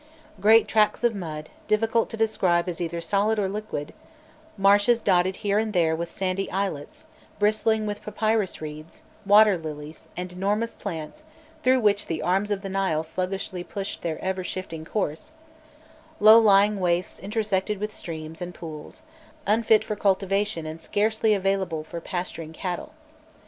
[0.41, 3.93] Great tracts of mud, difficult to describe as either solid or liquid,
[4.57, 7.05] marshes dotted here and there with sandy islets,
[7.37, 11.23] bristling with papyrus reeds, water lilies, and enormous plants
[11.61, 15.33] through which the arms of the Nile sluggishly pushed their ever shifting course,
[16.19, 19.03] low lying wastes intersected with streams and pools,
[19.45, 22.95] unfit for cultivation and scarcely available for pasturing cattle.